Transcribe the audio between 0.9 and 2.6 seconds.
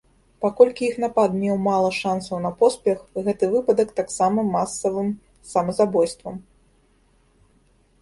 напад меў мала шанцаў на